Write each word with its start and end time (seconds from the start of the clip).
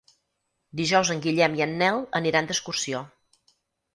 Dijous 0.79 1.09
en 1.15 1.19
Guillem 1.25 1.57
i 1.59 1.61
en 1.67 1.75
Nel 1.83 2.01
aniran 2.21 2.49
d'excursió. 2.53 3.03